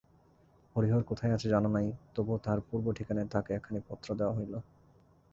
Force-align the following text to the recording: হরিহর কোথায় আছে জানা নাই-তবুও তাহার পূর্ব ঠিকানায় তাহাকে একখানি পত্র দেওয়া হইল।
হরিহর 0.75 1.03
কোথায় 1.03 1.33
আছে 1.33 1.47
জানা 1.49 1.69
নাই-তবুও 1.69 2.37
তাহার 2.37 2.59
পূর্ব 2.61 2.85
ঠিকানায় 2.97 3.29
তাহাকে 3.31 3.51
একখানি 3.53 3.79
পত্র 3.89 4.07
দেওয়া 4.15 4.35
হইল। 4.37 4.53